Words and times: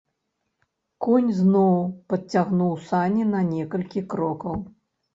Конь 1.07 1.27
зноў 1.41 1.77
падцягнуў 2.15 2.75
сані 2.89 3.31
на 3.37 3.47
некалькі 3.55 4.09
крокаў. 4.13 4.63